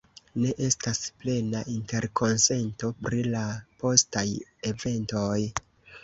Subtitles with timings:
[0.43, 3.41] Ne estas plena interkonsento pri la
[3.83, 4.23] postaj
[4.71, 5.37] eventoj.